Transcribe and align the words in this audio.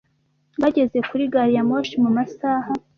Bageze 0.61 0.97
kuri 1.09 1.23
gari 1.33 1.51
ya 1.55 1.63
moshi 1.69 1.95
mu 2.03 2.09
masaha 2.17 2.69